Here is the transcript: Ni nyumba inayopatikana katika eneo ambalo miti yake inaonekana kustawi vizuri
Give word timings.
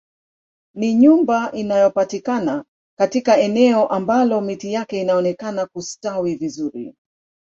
Ni 0.75 0.93
nyumba 0.93 1.51
inayopatikana 1.51 2.65
katika 2.99 3.37
eneo 3.37 3.87
ambalo 3.87 4.41
miti 4.41 4.73
yake 4.73 5.01
inaonekana 5.01 5.65
kustawi 5.65 6.35
vizuri 6.35 6.95